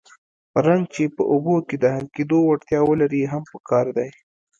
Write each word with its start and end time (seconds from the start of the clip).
رنګ 0.65 0.83
چې 0.93 1.03
په 1.15 1.23
اوبو 1.33 1.55
کې 1.67 1.75
د 1.79 1.85
حل 1.95 2.05
کېدو 2.15 2.37
وړتیا 2.43 2.79
ولري 2.85 3.21
هم 3.31 3.43
پکار 3.53 3.85
دی. 3.97 4.09